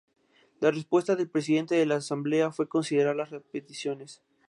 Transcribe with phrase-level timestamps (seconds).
[0.61, 4.23] La respuesta del presidente de la Asamblea fue considerar las peticiones.